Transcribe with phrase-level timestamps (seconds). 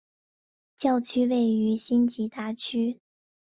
[0.79, 2.97] 教区位于辛吉达区。